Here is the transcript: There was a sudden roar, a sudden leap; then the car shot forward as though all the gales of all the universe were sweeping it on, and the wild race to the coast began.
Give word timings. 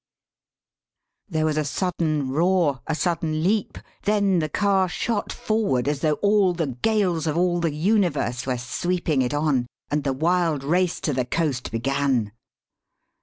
There 1.29 1.45
was 1.45 1.57
a 1.57 1.63
sudden 1.63 2.31
roar, 2.31 2.81
a 2.87 2.95
sudden 2.95 3.43
leap; 3.43 3.77
then 4.01 4.39
the 4.39 4.49
car 4.49 4.89
shot 4.89 5.31
forward 5.31 5.87
as 5.87 5.99
though 5.99 6.15
all 6.23 6.53
the 6.53 6.73
gales 6.81 7.27
of 7.27 7.37
all 7.37 7.59
the 7.59 7.71
universe 7.75 8.47
were 8.47 8.57
sweeping 8.57 9.21
it 9.21 9.35
on, 9.35 9.67
and 9.91 10.03
the 10.03 10.11
wild 10.13 10.63
race 10.63 10.99
to 11.01 11.13
the 11.13 11.25
coast 11.25 11.71
began. 11.71 12.31